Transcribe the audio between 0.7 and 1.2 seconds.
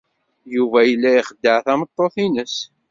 yella